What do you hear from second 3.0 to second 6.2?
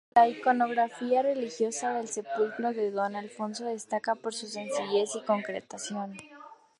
Alfonso destaca por su sencillez y concreción.